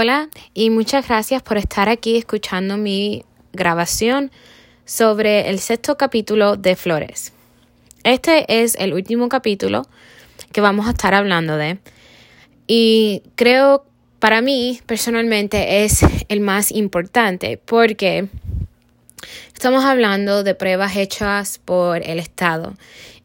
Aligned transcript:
Hola 0.00 0.28
y 0.54 0.70
muchas 0.70 1.08
gracias 1.08 1.42
por 1.42 1.58
estar 1.58 1.88
aquí 1.88 2.16
escuchando 2.16 2.76
mi 2.76 3.24
grabación 3.52 4.30
sobre 4.84 5.50
el 5.50 5.58
sexto 5.58 5.98
capítulo 5.98 6.56
de 6.56 6.76
Flores. 6.76 7.32
Este 8.04 8.62
es 8.62 8.76
el 8.76 8.94
último 8.94 9.28
capítulo 9.28 9.88
que 10.52 10.60
vamos 10.60 10.86
a 10.86 10.90
estar 10.90 11.14
hablando 11.14 11.56
de 11.56 11.78
y 12.68 13.24
creo 13.34 13.86
para 14.20 14.40
mí 14.40 14.78
personalmente 14.86 15.82
es 15.82 16.02
el 16.28 16.42
más 16.42 16.70
importante 16.70 17.56
porque 17.56 18.28
estamos 19.52 19.84
hablando 19.84 20.44
de 20.44 20.54
pruebas 20.54 20.94
hechas 20.94 21.58
por 21.58 22.08
el 22.08 22.20
Estado 22.20 22.74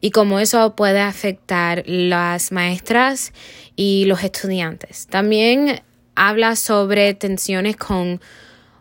y 0.00 0.10
cómo 0.10 0.40
eso 0.40 0.74
puede 0.74 0.98
afectar 0.98 1.84
las 1.86 2.50
maestras 2.50 3.32
y 3.76 4.06
los 4.06 4.24
estudiantes. 4.24 5.06
También 5.06 5.80
habla 6.14 6.56
sobre 6.56 7.14
tensiones 7.14 7.76
con 7.76 8.20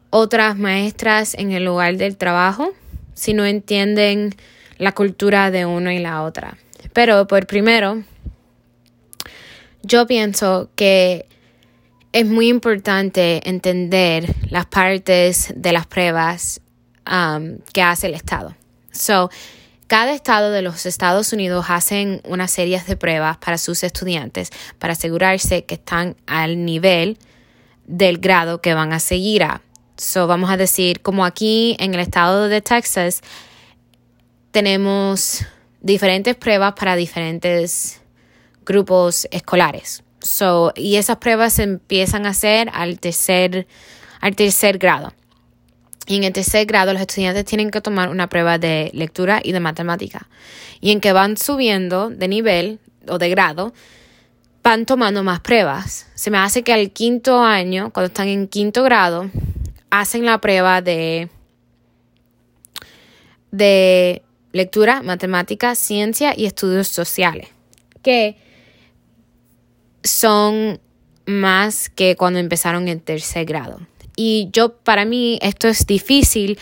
otras 0.10 0.58
maestras 0.58 1.34
en 1.34 1.52
el 1.52 1.66
lugar 1.66 1.98
del 1.98 2.18
trabajo 2.18 2.74
si 3.14 3.34
no 3.34 3.46
entienden 3.46 4.36
la 4.78 4.92
cultura 4.92 5.52
de 5.52 5.66
uno 5.66 5.92
y 5.92 6.00
la 6.00 6.24
otra. 6.24 6.58
Pero 6.94 7.28
por 7.28 7.48
primero, 7.48 8.04
yo 9.82 10.06
pienso 10.08 10.70
que 10.76 11.28
es 12.12 12.26
muy 12.26 12.48
importante 12.48 13.48
entender 13.50 14.34
las 14.50 14.66
partes 14.68 15.52
de 15.56 15.74
las 15.74 15.88
pruebas 15.88 16.62
um, 17.12 17.58
que 17.74 17.82
hace 17.82 18.08
el 18.08 18.14
Estado. 18.14 18.56
So, 18.92 19.30
cada 19.94 20.14
estado 20.14 20.50
de 20.50 20.64
los 20.64 20.88
Estados 20.88 21.34
Unidos 21.34 21.68
hacen 21.70 22.20
una 22.24 22.48
serie 22.48 22.82
de 22.82 22.98
pruebas 22.98 23.38
para 23.38 23.60
sus 23.60 23.84
estudiantes 23.84 24.50
para 24.80 24.94
asegurarse 24.94 25.66
que 25.66 25.76
están 25.76 26.16
al 26.26 26.66
nivel 26.66 27.20
del 27.86 28.18
grado 28.18 28.60
que 28.60 28.74
van 28.74 28.92
a 28.92 29.00
seguir 29.00 29.44
a. 29.44 29.62
So, 29.96 30.26
vamos 30.26 30.50
a 30.50 30.58
decir, 30.58 31.04
como 31.04 31.26
aquí 31.26 31.78
en 31.80 31.94
el 31.94 32.00
estado 32.00 32.48
de 32.48 32.60
Texas, 32.60 33.22
tenemos 34.50 35.46
diferentes 35.80 36.36
pruebas 36.38 36.74
para 36.74 36.96
diferentes 36.96 38.02
grupos 38.66 39.28
escolares. 39.30 40.02
So, 40.24 40.74
y 40.76 40.96
esas 40.96 41.18
pruebas 41.18 41.54
se 41.54 41.64
empiezan 41.64 42.26
a 42.26 42.30
hacer 42.30 42.72
al 42.74 43.00
tercer, 43.00 43.68
al 44.22 44.36
tercer 44.36 44.80
grado. 44.80 45.14
Y 46.06 46.18
en 46.18 46.24
el 46.24 46.34
tercer 46.34 46.66
grado 46.66 46.92
los 46.94 47.02
estudiantes 47.02 47.46
tienen 47.46 47.72
que 47.72 47.82
tomar 47.82 48.10
una 48.10 48.28
prueba 48.28 48.58
de 48.58 48.92
lectura 48.94 49.40
y 49.44 49.54
de 49.54 49.60
matemática. 49.60 50.28
Y 50.82 50.92
en 50.92 51.00
que 51.00 51.14
van 51.14 51.38
subiendo 51.38 52.10
de 52.10 52.28
nivel 52.28 52.80
o 53.08 53.18
de 53.18 53.30
grado, 53.30 53.74
van 54.64 54.86
tomando 54.86 55.24
más 55.24 55.40
pruebas. 55.40 56.08
Se 56.16 56.32
me 56.32 56.38
hace 56.38 56.64
que 56.64 56.74
al 56.74 56.92
quinto 56.92 57.40
año, 57.40 57.92
cuando 57.92 58.08
están 58.08 58.28
en 58.28 58.48
quinto 58.48 58.84
grado, 58.84 59.30
hacen 59.90 60.26
la 60.26 60.40
prueba 60.40 60.82
de, 60.82 61.30
de 63.52 64.24
lectura, 64.52 65.02
matemática, 65.04 65.76
ciencia 65.76 66.34
y 66.36 66.46
estudios 66.46 66.88
sociales, 66.88 67.50
que 68.02 68.38
son 70.04 70.80
más 71.26 71.90
que 71.90 72.16
cuando 72.16 72.40
empezaron 72.40 72.88
en 72.88 73.00
tercer 73.00 73.46
grado. 73.46 73.80
Y 74.16 74.50
yo, 74.52 74.76
para 74.78 75.06
mí, 75.06 75.40
esto 75.42 75.68
es 75.68 75.86
difícil 75.86 76.60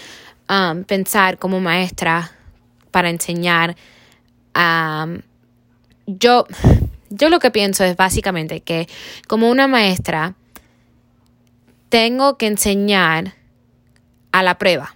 um, 0.50 0.84
pensar 0.84 1.38
como 1.38 1.60
maestra 1.60 2.32
para 2.92 3.10
enseñar. 3.10 3.76
Um, 4.56 5.22
yo, 6.08 6.46
yo 7.10 7.30
lo 7.30 7.40
que 7.40 7.52
pienso 7.52 7.84
es 7.84 7.96
básicamente 7.96 8.62
que 8.62 8.88
como 9.28 9.50
una 9.50 9.68
maestra 9.68 10.36
tengo 11.90 12.38
que 12.38 12.48
enseñar 12.48 13.36
a 14.32 14.44
la 14.44 14.58
prueba. 14.58 14.96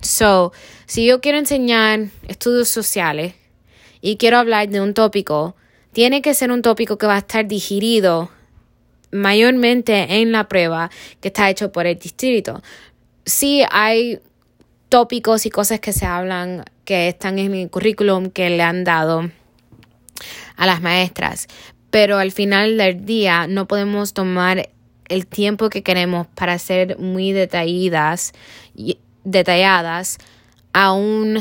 So, 0.00 0.52
si 0.86 1.06
yo 1.06 1.20
quiero 1.20 1.38
enseñar 1.38 2.08
estudios 2.26 2.68
sociales 2.68 3.34
y 4.00 4.16
quiero 4.16 4.38
hablar 4.38 4.68
de 4.68 4.80
un 4.80 4.94
tópico, 4.94 5.54
tiene 5.92 6.22
que 6.22 6.34
ser 6.34 6.50
un 6.50 6.62
tópico 6.62 6.96
que 6.96 7.06
va 7.06 7.16
a 7.16 7.18
estar 7.18 7.46
digerido 7.46 8.30
mayormente 9.12 10.20
en 10.20 10.32
la 10.32 10.48
prueba 10.48 10.90
que 11.20 11.28
está 11.28 11.50
hecho 11.50 11.72
por 11.72 11.86
el 11.86 11.98
distrito. 11.98 12.62
Sí 13.24 13.62
hay 13.70 14.20
tópicos 14.88 15.46
y 15.46 15.50
cosas 15.50 15.80
que 15.80 15.92
se 15.92 16.06
hablan 16.06 16.64
que 16.84 17.08
están 17.08 17.38
en 17.38 17.54
el 17.54 17.70
currículum 17.70 18.30
que 18.30 18.50
le 18.50 18.62
han 18.62 18.84
dado 18.84 19.30
a 20.56 20.66
las 20.66 20.82
maestras, 20.82 21.46
pero 21.90 22.18
al 22.18 22.32
final 22.32 22.76
del 22.76 23.06
día 23.06 23.46
no 23.46 23.66
podemos 23.66 24.12
tomar 24.12 24.68
el 25.08 25.26
tiempo 25.26 25.70
que 25.70 25.82
queremos 25.82 26.26
para 26.28 26.58
ser 26.58 26.98
muy 26.98 27.32
detalladas, 27.32 28.32
detalladas 29.24 30.18
a, 30.72 30.92
un, 30.92 31.38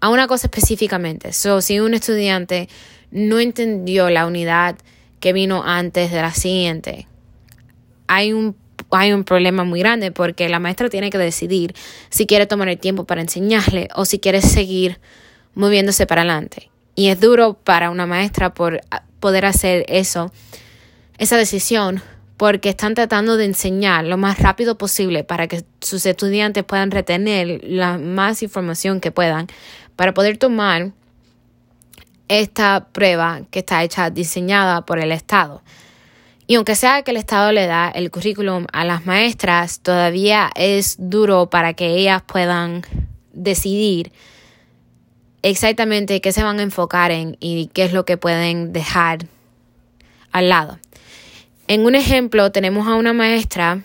a 0.00 0.08
una 0.10 0.26
cosa 0.26 0.46
específicamente. 0.46 1.32
So, 1.32 1.60
si 1.60 1.80
un 1.80 1.94
estudiante 1.94 2.68
no 3.10 3.38
entendió 3.38 4.10
la 4.10 4.26
unidad 4.26 4.76
que 5.22 5.32
vino 5.32 5.62
antes 5.64 6.10
de 6.10 6.20
la 6.20 6.34
siguiente. 6.34 7.06
Hay 8.08 8.32
un, 8.32 8.56
hay 8.90 9.12
un 9.12 9.22
problema 9.22 9.62
muy 9.62 9.78
grande 9.78 10.10
porque 10.10 10.48
la 10.48 10.58
maestra 10.58 10.90
tiene 10.90 11.10
que 11.10 11.16
decidir 11.16 11.74
si 12.10 12.26
quiere 12.26 12.46
tomar 12.46 12.68
el 12.68 12.76
tiempo 12.76 13.04
para 13.04 13.20
enseñarle 13.20 13.88
o 13.94 14.04
si 14.04 14.18
quiere 14.18 14.42
seguir 14.42 14.98
moviéndose 15.54 16.08
para 16.08 16.22
adelante. 16.22 16.70
Y 16.96 17.06
es 17.06 17.20
duro 17.20 17.54
para 17.54 17.90
una 17.90 18.04
maestra 18.04 18.52
por 18.52 18.80
poder 19.20 19.46
hacer 19.46 19.84
eso, 19.86 20.32
esa 21.18 21.36
decisión, 21.36 22.02
porque 22.36 22.70
están 22.70 22.94
tratando 22.94 23.36
de 23.36 23.44
enseñar 23.44 24.04
lo 24.04 24.16
más 24.16 24.40
rápido 24.40 24.76
posible 24.76 25.22
para 25.22 25.46
que 25.46 25.62
sus 25.80 26.04
estudiantes 26.04 26.64
puedan 26.64 26.90
retener 26.90 27.60
la 27.62 27.96
más 27.96 28.42
información 28.42 29.00
que 29.00 29.12
puedan 29.12 29.46
para 29.94 30.14
poder 30.14 30.36
tomar 30.36 30.90
esta 32.40 32.88
prueba 32.92 33.42
que 33.50 33.60
está 33.60 33.82
hecha, 33.82 34.10
diseñada 34.10 34.84
por 34.86 34.98
el 34.98 35.12
Estado. 35.12 35.62
Y 36.46 36.56
aunque 36.56 36.74
sea 36.74 37.02
que 37.02 37.12
el 37.12 37.16
Estado 37.16 37.52
le 37.52 37.66
da 37.66 37.90
el 37.90 38.10
currículum 38.10 38.66
a 38.72 38.84
las 38.84 39.06
maestras, 39.06 39.80
todavía 39.80 40.50
es 40.54 40.96
duro 40.98 41.48
para 41.50 41.74
que 41.74 41.88
ellas 41.94 42.22
puedan 42.26 42.82
decidir 43.32 44.12
exactamente 45.42 46.20
qué 46.20 46.32
se 46.32 46.42
van 46.42 46.58
a 46.58 46.62
enfocar 46.62 47.10
en 47.10 47.36
y 47.40 47.70
qué 47.72 47.84
es 47.84 47.92
lo 47.92 48.04
que 48.04 48.16
pueden 48.16 48.72
dejar 48.72 49.26
al 50.30 50.48
lado. 50.48 50.78
En 51.68 51.86
un 51.86 51.94
ejemplo 51.94 52.50
tenemos 52.52 52.86
a 52.86 52.96
una 52.96 53.12
maestra 53.12 53.82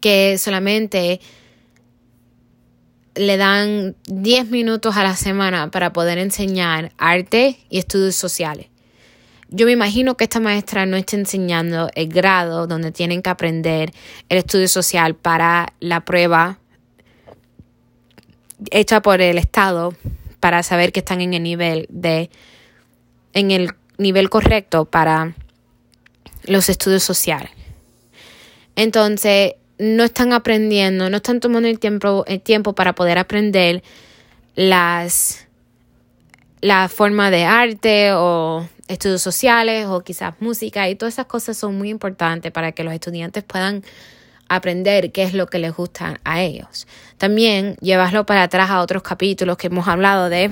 que 0.00 0.38
solamente 0.38 1.20
le 3.16 3.36
dan 3.36 3.96
10 4.06 4.50
minutos 4.50 4.96
a 4.96 5.02
la 5.02 5.16
semana 5.16 5.70
para 5.70 5.92
poder 5.92 6.18
enseñar 6.18 6.92
arte 6.98 7.58
y 7.68 7.78
estudios 7.78 8.14
sociales. 8.14 8.66
Yo 9.48 9.66
me 9.66 9.72
imagino 9.72 10.16
que 10.16 10.24
esta 10.24 10.40
maestra 10.40 10.86
no 10.86 10.96
está 10.96 11.16
enseñando 11.16 11.88
el 11.94 12.08
grado 12.08 12.66
donde 12.66 12.90
tienen 12.90 13.22
que 13.22 13.30
aprender 13.30 13.92
el 14.28 14.38
estudio 14.38 14.68
social 14.68 15.14
para 15.14 15.72
la 15.80 16.04
prueba 16.04 16.58
hecha 18.70 19.02
por 19.02 19.20
el 19.20 19.38
Estado 19.38 19.94
para 20.40 20.62
saber 20.62 20.92
que 20.92 21.00
están 21.00 21.20
en 21.20 21.34
el 21.34 21.42
nivel 21.42 21.86
de 21.90 22.30
en 23.34 23.50
el 23.50 23.72
nivel 23.98 24.30
correcto 24.30 24.86
para 24.86 25.34
los 26.44 26.68
estudios 26.68 27.02
sociales. 27.02 27.50
Entonces, 28.74 29.54
no 29.78 30.04
están 30.04 30.32
aprendiendo, 30.32 31.10
no 31.10 31.18
están 31.18 31.40
tomando 31.40 31.68
el 31.68 31.78
tiempo, 31.78 32.24
el 32.26 32.40
tiempo 32.40 32.74
para 32.74 32.94
poder 32.94 33.18
aprender 33.18 33.82
las 34.54 35.46
la 36.60 36.88
forma 36.88 37.30
de 37.30 37.44
arte 37.44 38.12
o 38.14 38.66
estudios 38.88 39.22
sociales 39.22 39.86
o 39.86 40.00
quizás 40.00 40.34
música 40.40 40.88
y 40.88 40.94
todas 40.94 41.14
esas 41.14 41.26
cosas 41.26 41.56
son 41.56 41.76
muy 41.76 41.90
importantes 41.90 42.50
para 42.50 42.72
que 42.72 42.82
los 42.82 42.94
estudiantes 42.94 43.44
puedan 43.44 43.84
aprender 44.48 45.12
qué 45.12 45.24
es 45.24 45.34
lo 45.34 45.46
que 45.46 45.58
les 45.58 45.74
gusta 45.74 46.20
a 46.24 46.42
ellos. 46.42 46.86
También 47.18 47.76
llevarlo 47.80 48.26
para 48.26 48.44
atrás 48.44 48.70
a 48.70 48.80
otros 48.80 49.02
capítulos 49.02 49.56
que 49.56 49.66
hemos 49.66 49.88
hablado 49.88 50.28
de 50.28 50.50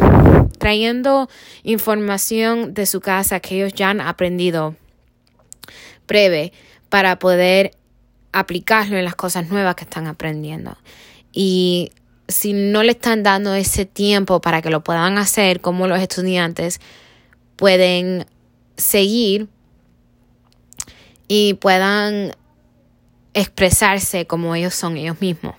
trayendo 0.59 1.29
información 1.63 2.75
de 2.75 2.87
su 2.87 3.01
casa 3.01 3.41
que 3.41 3.57
ellos 3.57 3.73
ya 3.73 3.91
han 3.91 4.01
aprendido 4.01 4.75
breve 6.07 6.53
para 6.89 7.19
poder 7.19 7.73
aplicarlo 8.35 8.99
en 8.99 9.05
las 9.05 9.15
cosas 9.15 9.49
nuevas 9.49 9.77
que 9.77 9.85
están 9.85 10.07
aprendiendo. 10.09 10.77
Y 11.33 11.93
si 12.29 12.53
no 12.53 12.83
le 12.83 12.93
están 12.93 13.23
dando 13.23 13.55
ese 13.55 13.87
tiempo 13.87 14.41
para 14.41 14.61
que 14.61 14.71
lo 14.71 14.83
puedan 14.83 15.19
hacer, 15.19 15.61
como 15.61 15.87
los 15.87 16.01
estudiantes 16.01 16.81
pueden 17.57 18.27
seguir 18.77 19.49
y 21.29 21.55
puedan 21.55 22.33
expresarse 23.35 24.27
como 24.27 24.55
ellos 24.55 24.75
son 24.75 24.97
ellos 24.97 25.21
mismos. 25.21 25.55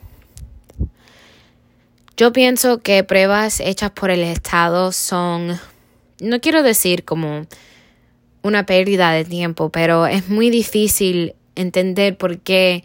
Yo 2.18 2.34
pienso 2.34 2.80
que 2.80 3.04
pruebas 3.04 3.60
hechas 3.60 3.92
por 3.92 4.10
el 4.10 4.22
Estado 4.22 4.92
son, 4.92 5.60
no 6.22 6.40
quiero 6.42 6.62
decir 6.62 7.06
como 7.06 7.46
una 8.42 8.66
pérdida 8.66 9.12
de 9.12 9.26
tiempo, 9.26 9.70
pero 9.70 10.08
es 10.08 10.30
muy 10.30 10.50
difícil 10.50 11.36
entender 11.56 12.18
por 12.18 12.40
qué 12.40 12.84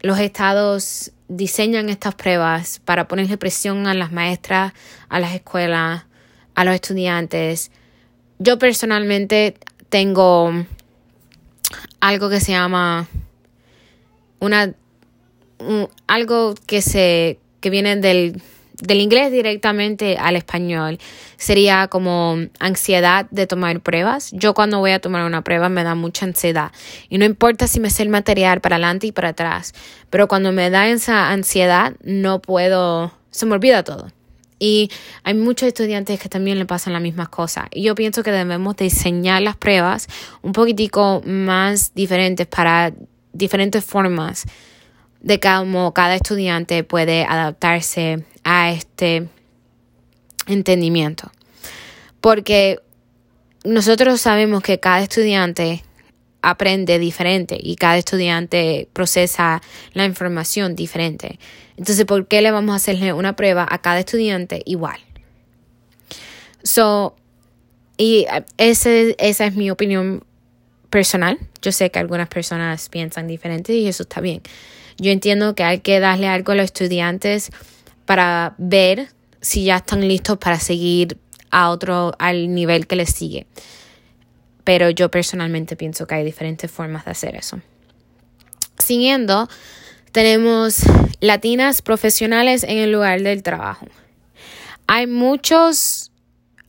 los 0.00 0.18
estados 0.18 1.12
diseñan 1.28 1.88
estas 1.88 2.14
pruebas 2.14 2.80
para 2.84 3.08
ponerle 3.08 3.38
presión 3.38 3.86
a 3.86 3.94
las 3.94 4.12
maestras, 4.12 4.72
a 5.08 5.20
las 5.20 5.34
escuelas, 5.34 6.04
a 6.54 6.64
los 6.64 6.74
estudiantes. 6.74 7.70
Yo 8.38 8.58
personalmente 8.58 9.56
tengo 9.88 10.52
algo 12.00 12.28
que 12.28 12.40
se 12.40 12.52
llama 12.52 13.08
una 14.40 14.74
algo 16.08 16.54
que 16.66 16.82
se 16.82 17.38
que 17.60 17.70
viene 17.70 17.96
del 17.96 18.42
del 18.82 19.00
inglés 19.00 19.30
directamente 19.30 20.18
al 20.18 20.36
español 20.36 20.98
sería 21.36 21.86
como 21.86 22.36
ansiedad 22.58 23.26
de 23.30 23.46
tomar 23.46 23.80
pruebas. 23.80 24.30
Yo 24.32 24.54
cuando 24.54 24.80
voy 24.80 24.90
a 24.90 25.00
tomar 25.00 25.24
una 25.24 25.42
prueba 25.42 25.68
me 25.68 25.84
da 25.84 25.94
mucha 25.94 26.26
ansiedad 26.26 26.72
y 27.08 27.18
no 27.18 27.24
importa 27.24 27.68
si 27.68 27.78
me 27.78 27.90
sé 27.90 28.02
el 28.02 28.08
material 28.08 28.60
para 28.60 28.76
adelante 28.76 29.06
y 29.06 29.12
para 29.12 29.30
atrás, 29.30 29.72
pero 30.10 30.26
cuando 30.26 30.50
me 30.52 30.68
da 30.68 30.88
esa 30.88 31.30
ansiedad 31.30 31.94
no 32.02 32.42
puedo, 32.42 33.12
se 33.30 33.46
me 33.46 33.54
olvida 33.54 33.84
todo. 33.84 34.10
Y 34.58 34.90
hay 35.24 35.34
muchos 35.34 35.66
estudiantes 35.66 36.20
que 36.20 36.28
también 36.28 36.58
le 36.58 36.66
pasan 36.66 36.92
las 36.92 37.02
mismas 37.02 37.28
cosas. 37.28 37.66
Y 37.72 37.82
yo 37.82 37.96
pienso 37.96 38.22
que 38.22 38.30
debemos 38.30 38.76
diseñar 38.76 39.42
las 39.42 39.56
pruebas 39.56 40.06
un 40.40 40.52
poquitico 40.52 41.20
más 41.24 41.94
diferentes 41.94 42.46
para 42.46 42.92
diferentes 43.32 43.84
formas 43.84 44.44
de 45.22 45.40
cómo 45.40 45.94
cada 45.94 46.16
estudiante 46.16 46.84
puede 46.84 47.24
adaptarse 47.24 48.24
a 48.44 48.72
este 48.72 49.28
entendimiento. 50.46 51.30
Porque 52.20 52.80
nosotros 53.64 54.20
sabemos 54.20 54.62
que 54.62 54.80
cada 54.80 55.00
estudiante 55.00 55.82
aprende 56.42 56.98
diferente 56.98 57.56
y 57.60 57.76
cada 57.76 57.98
estudiante 57.98 58.88
procesa 58.92 59.62
la 59.92 60.04
información 60.04 60.74
diferente. 60.74 61.38
Entonces, 61.76 62.04
¿por 62.04 62.26
qué 62.26 62.42
le 62.42 62.50
vamos 62.50 62.72
a 62.72 62.76
hacerle 62.76 63.12
una 63.12 63.36
prueba 63.36 63.66
a 63.68 63.80
cada 63.80 64.00
estudiante 64.00 64.62
igual? 64.66 64.98
So, 66.64 67.14
y 67.96 68.26
ese, 68.56 69.14
esa 69.18 69.46
es 69.46 69.54
mi 69.54 69.70
opinión 69.70 70.24
personal. 70.90 71.38
Yo 71.60 71.70
sé 71.70 71.90
que 71.90 72.00
algunas 72.00 72.28
personas 72.28 72.88
piensan 72.88 73.28
diferente 73.28 73.72
y 73.74 73.86
eso 73.86 74.02
está 74.02 74.20
bien. 74.20 74.42
Yo 74.98 75.10
entiendo 75.10 75.54
que 75.54 75.64
hay 75.64 75.80
que 75.80 76.00
darle 76.00 76.28
algo 76.28 76.52
a 76.52 76.54
los 76.56 76.64
estudiantes 76.64 77.50
para 78.04 78.54
ver 78.58 79.08
si 79.40 79.64
ya 79.64 79.76
están 79.76 80.06
listos 80.06 80.38
para 80.38 80.58
seguir 80.58 81.18
a 81.50 81.70
otro, 81.70 82.12
al 82.18 82.54
nivel 82.54 82.86
que 82.86 82.96
les 82.96 83.10
sigue. 83.10 83.46
Pero 84.64 84.90
yo 84.90 85.10
personalmente 85.10 85.76
pienso 85.76 86.06
que 86.06 86.14
hay 86.14 86.24
diferentes 86.24 86.70
formas 86.70 87.04
de 87.04 87.10
hacer 87.10 87.34
eso. 87.34 87.60
Siguiendo, 88.78 89.48
tenemos 90.12 90.82
latinas 91.20 91.82
profesionales 91.82 92.62
en 92.64 92.78
el 92.78 92.92
lugar 92.92 93.22
del 93.22 93.42
trabajo. 93.42 93.86
Hay 94.86 95.06
muchos, 95.06 96.10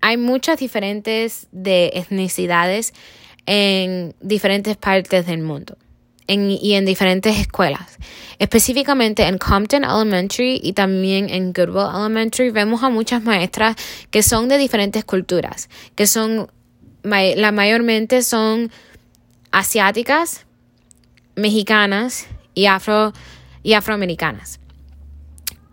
hay 0.01 0.17
muchas 0.17 0.59
diferentes 0.59 1.47
de 1.51 1.91
etnicidades 1.93 2.93
en 3.45 4.15
diferentes 4.21 4.77
partes 4.77 5.25
del 5.25 5.41
mundo 5.41 5.77
y 6.27 6.73
en 6.73 6.85
diferentes 6.85 7.37
escuelas. 7.37 7.97
Específicamente 8.39 9.23
en 9.23 9.37
Compton 9.37 9.83
Elementary 9.83 10.59
y 10.61 10.73
también 10.73 11.29
en 11.29 11.53
Goodwill 11.53 11.87
Elementary 11.95 12.49
vemos 12.49 12.83
a 12.83 12.89
muchas 12.89 13.23
maestras 13.23 13.75
que 14.09 14.23
son 14.23 14.49
de 14.49 14.57
diferentes 14.57 15.05
culturas, 15.05 15.69
que 15.95 16.07
son, 16.07 16.51
la 17.03 17.51
mayormente 17.51 18.21
son 18.21 18.71
asiáticas, 19.51 20.45
mexicanas 21.35 22.27
y, 22.53 22.65
afro, 22.65 23.13
y 23.61 23.73
afroamericanas. 23.73 24.59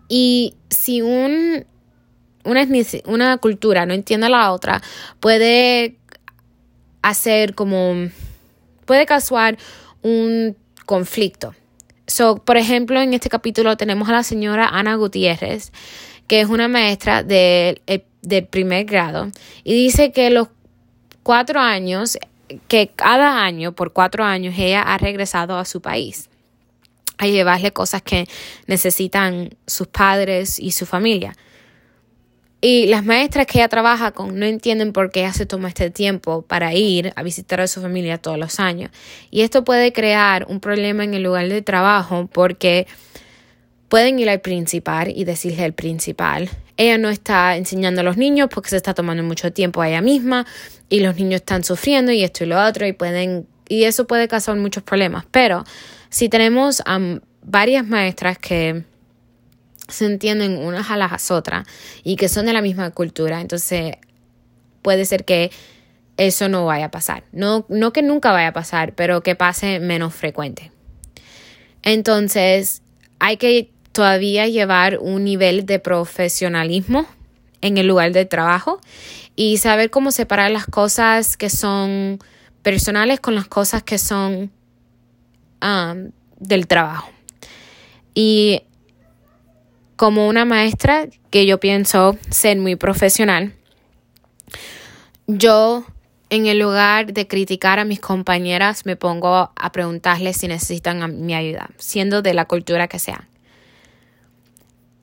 Y 0.07 0.55
si 0.69 1.01
un, 1.01 1.65
una, 2.43 3.37
cultura 3.37 3.85
no 3.85 3.93
entiende 3.93 4.27
a 4.27 4.29
la 4.29 4.51
otra, 4.51 4.81
puede 5.19 5.95
hacer 7.01 7.55
como, 7.55 8.09
puede 8.85 9.05
causar 9.05 9.57
un 10.01 10.55
conflicto. 10.85 11.55
So, 12.07 12.37
por 12.37 12.57
ejemplo, 12.57 12.99
en 13.01 13.13
este 13.13 13.29
capítulo 13.29 13.77
tenemos 13.77 14.09
a 14.09 14.13
la 14.13 14.23
señora 14.23 14.67
Ana 14.67 14.95
Gutiérrez, 14.95 15.71
que 16.27 16.41
es 16.41 16.49
una 16.49 16.67
maestra 16.67 17.23
de, 17.23 17.81
eh, 17.87 18.05
de 18.21 18.41
primer 18.41 18.85
grado, 18.85 19.29
y 19.63 19.73
dice 19.73 20.11
que 20.11 20.29
los 20.29 20.49
cuatro 21.23 21.59
años, 21.59 22.17
que 22.67 22.89
cada 22.89 23.43
año, 23.43 23.73
por 23.73 23.93
cuatro 23.93 24.23
años, 24.23 24.55
ella 24.57 24.81
ha 24.81 24.97
regresado 24.97 25.57
a 25.57 25.65
su 25.65 25.81
país 25.81 26.29
a 27.17 27.27
llevarle 27.27 27.71
cosas 27.71 28.01
que 28.01 28.27
necesitan 28.65 29.55
sus 29.67 29.87
padres 29.87 30.57
y 30.57 30.71
su 30.71 30.87
familia. 30.87 31.35
Y 32.63 32.85
las 32.85 33.03
maestras 33.03 33.47
que 33.47 33.57
ella 33.57 33.69
trabaja 33.69 34.11
con 34.11 34.37
no 34.37 34.45
entienden 34.45 34.93
por 34.93 35.09
qué 35.09 35.21
ella 35.21 35.33
se 35.33 35.47
toma 35.47 35.67
este 35.67 35.89
tiempo 35.89 36.43
para 36.43 36.75
ir 36.75 37.11
a 37.15 37.23
visitar 37.23 37.59
a 37.59 37.67
su 37.67 37.81
familia 37.81 38.19
todos 38.19 38.37
los 38.37 38.59
años. 38.59 38.91
Y 39.31 39.41
esto 39.41 39.63
puede 39.63 39.91
crear 39.91 40.45
un 40.47 40.59
problema 40.59 41.03
en 41.03 41.15
el 41.15 41.23
lugar 41.23 41.49
de 41.49 41.63
trabajo 41.63 42.29
porque 42.31 42.85
pueden 43.89 44.19
ir 44.19 44.29
al 44.29 44.41
principal 44.41 45.11
y 45.13 45.23
decirle 45.23 45.63
al 45.63 45.73
principal, 45.73 46.49
ella 46.77 46.99
no 46.99 47.09
está 47.09 47.57
enseñando 47.57 48.01
a 48.01 48.03
los 48.03 48.15
niños 48.15 48.47
porque 48.53 48.69
se 48.69 48.77
está 48.77 48.93
tomando 48.93 49.23
mucho 49.23 49.51
tiempo 49.51 49.81
a 49.81 49.89
ella 49.89 50.01
misma 50.01 50.45
y 50.87 50.99
los 50.99 51.15
niños 51.15 51.41
están 51.41 51.63
sufriendo 51.63 52.11
y 52.11 52.23
esto 52.23 52.43
y 52.43 52.47
lo 52.47 52.63
otro 52.63 52.85
y 52.85 52.93
pueden 52.93 53.47
y 53.67 53.85
eso 53.85 54.05
puede 54.05 54.27
causar 54.27 54.55
muchos 54.57 54.83
problemas. 54.83 55.25
Pero 55.31 55.63
si 56.09 56.29
tenemos 56.29 56.83
a 56.85 56.99
varias 57.43 57.87
maestras 57.87 58.37
que 58.37 58.83
se 59.91 60.05
entienden 60.05 60.57
unas 60.57 60.89
a 60.89 60.97
las 60.97 61.31
otras 61.31 61.67
y 62.03 62.15
que 62.15 62.29
son 62.29 62.45
de 62.45 62.53
la 62.53 62.61
misma 62.61 62.91
cultura, 62.91 63.41
entonces 63.41 63.95
puede 64.81 65.05
ser 65.05 65.25
que 65.25 65.51
eso 66.17 66.49
no 66.49 66.65
vaya 66.65 66.85
a 66.85 66.91
pasar. 66.91 67.23
No, 67.31 67.65
no 67.69 67.93
que 67.93 68.01
nunca 68.01 68.31
vaya 68.31 68.49
a 68.49 68.53
pasar, 68.53 68.93
pero 68.93 69.21
que 69.21 69.35
pase 69.35 69.79
menos 69.79 70.13
frecuente. 70.13 70.71
Entonces, 71.83 72.81
hay 73.19 73.37
que 73.37 73.71
todavía 73.91 74.47
llevar 74.47 74.99
un 74.99 75.23
nivel 75.23 75.65
de 75.65 75.79
profesionalismo 75.79 77.05
en 77.61 77.77
el 77.77 77.87
lugar 77.87 78.11
de 78.11 78.25
trabajo 78.25 78.79
y 79.35 79.57
saber 79.57 79.89
cómo 79.89 80.11
separar 80.11 80.51
las 80.51 80.65
cosas 80.65 81.37
que 81.37 81.49
son 81.49 82.19
personales 82.61 83.19
con 83.19 83.35
las 83.35 83.47
cosas 83.47 83.83
que 83.83 83.97
son 83.97 84.51
um, 85.61 86.11
del 86.39 86.67
trabajo. 86.67 87.09
Y 88.13 88.63
como 90.01 90.27
una 90.27 90.45
maestra 90.45 91.05
que 91.29 91.45
yo 91.45 91.59
pienso 91.59 92.17
ser 92.31 92.57
muy 92.57 92.75
profesional, 92.75 93.53
yo 95.27 95.85
en 96.31 96.47
el 96.47 96.57
lugar 96.57 97.13
de 97.13 97.27
criticar 97.27 97.77
a 97.77 97.85
mis 97.85 97.99
compañeras 97.99 98.87
me 98.87 98.95
pongo 98.95 99.51
a 99.55 99.71
preguntarles 99.71 100.37
si 100.37 100.47
necesitan 100.47 101.23
mi 101.23 101.35
ayuda, 101.35 101.69
siendo 101.77 102.23
de 102.23 102.33
la 102.33 102.45
cultura 102.45 102.87
que 102.87 102.97
sea. 102.97 103.27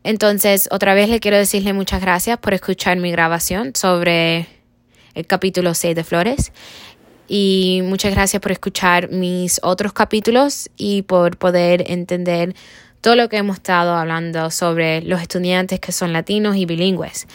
Entonces, 0.03 0.69
otra 0.73 0.95
vez 0.95 1.09
le 1.09 1.21
quiero 1.21 1.37
decirle 1.37 1.73
muchas 1.75 2.01
gracias 2.01 2.37
por 2.39 2.53
escuchar 2.53 2.97
mi 2.97 3.13
grabación 3.13 3.77
sobre 3.77 4.49
el 5.15 5.29
capítulo 5.29 5.75
6 5.75 5.95
de 5.95 6.03
Flores. 6.03 6.51
Y 7.29 7.83
muchas 7.85 8.15
gracias 8.15 8.43
por 8.43 8.51
escuchar 8.51 9.11
mis 9.11 9.61
otros 9.63 9.93
capítulos 9.93 10.71
y 10.77 11.03
por 11.03 11.37
poder 11.37 11.85
entender 11.87 12.57
todo 13.01 13.17
lo 13.17 13.29
que 13.29 13.37
hemos 13.37 13.57
estado 13.57 13.95
hablando 13.95 14.51
sobre 14.51 15.03
los 15.03 15.21
estudiantes 15.21 15.81
que 15.81 15.93
son 15.93 16.13
latinos 16.13 16.57
y 16.57 16.67
bilingües. 16.67 17.27